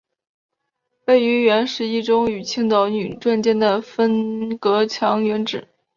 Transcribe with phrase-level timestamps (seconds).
[1.05, 5.67] 位于原十一中与青岛女专间的分隔墙原址。